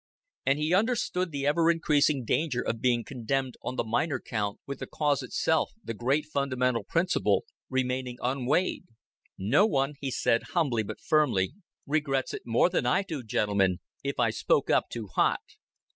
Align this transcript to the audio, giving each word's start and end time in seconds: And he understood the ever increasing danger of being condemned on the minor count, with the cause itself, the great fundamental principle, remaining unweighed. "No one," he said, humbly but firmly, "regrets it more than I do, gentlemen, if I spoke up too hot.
And 0.47 0.57
he 0.57 0.73
understood 0.73 1.29
the 1.29 1.45
ever 1.45 1.69
increasing 1.69 2.25
danger 2.25 2.63
of 2.63 2.81
being 2.81 3.03
condemned 3.03 3.55
on 3.61 3.75
the 3.75 3.83
minor 3.83 4.19
count, 4.19 4.59
with 4.65 4.79
the 4.79 4.87
cause 4.87 5.21
itself, 5.21 5.73
the 5.83 5.93
great 5.93 6.25
fundamental 6.25 6.83
principle, 6.83 7.45
remaining 7.69 8.17
unweighed. 8.19 8.85
"No 9.37 9.67
one," 9.67 9.93
he 10.01 10.09
said, 10.09 10.41
humbly 10.53 10.81
but 10.81 10.99
firmly, 10.99 11.53
"regrets 11.85 12.33
it 12.33 12.47
more 12.47 12.71
than 12.71 12.87
I 12.87 13.03
do, 13.03 13.21
gentlemen, 13.21 13.77
if 14.03 14.19
I 14.19 14.31
spoke 14.31 14.71
up 14.71 14.89
too 14.89 15.05
hot. 15.13 15.41